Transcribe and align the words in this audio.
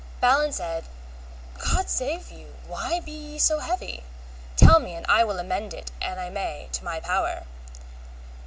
Balin 0.19 0.51
said, 0.51 0.85
God 1.59 1.87
save 1.87 2.31
you, 2.31 2.55
why 2.67 2.99
be 3.01 3.11
ye 3.11 3.37
so 3.37 3.59
heavy? 3.59 4.01
tell 4.57 4.79
me 4.79 4.95
and 4.95 5.05
I 5.07 5.23
will 5.23 5.37
amend 5.37 5.75
it, 5.75 5.91
an 6.01 6.17
I 6.17 6.31
may, 6.31 6.69
to 6.71 6.83
my 6.83 6.99
power. 6.99 7.43